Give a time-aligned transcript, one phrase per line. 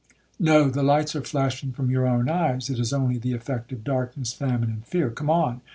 [0.39, 4.33] '—'No, the lights are flashing from your own eyes,—it is only the effect of darkness,
[4.33, 5.61] famine, and fear,—come on.'